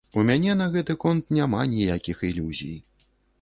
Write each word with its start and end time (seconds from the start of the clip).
У 0.19 0.21
мяне 0.27 0.53
на 0.61 0.65
гэты 0.75 0.95
конт 1.03 1.29
няма 1.39 1.61
ніякіх 1.75 2.25
ілюзій. 2.31 2.75